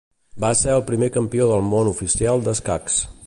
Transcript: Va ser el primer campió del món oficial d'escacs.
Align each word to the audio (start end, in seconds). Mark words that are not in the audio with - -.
Va 0.43 0.49
ser 0.61 0.71
el 0.77 0.81
primer 0.87 1.11
campió 1.17 1.49
del 1.51 1.67
món 1.75 1.93
oficial 1.93 2.45
d'escacs. 2.49 2.99